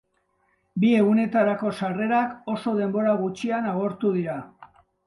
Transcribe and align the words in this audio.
Bi 0.83 0.89
egunetarako 1.01 1.75
sarrerak 1.81 2.35
oso 2.57 2.77
denbora 2.83 3.17
gutxian 3.25 3.71
agortu 3.77 4.17
dira. 4.19 4.43